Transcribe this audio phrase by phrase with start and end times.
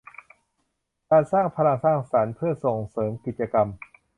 [1.09, 3.67] การสร้างพลังสร้างสรรค์เพื่อส่งเสริมกิจกรรม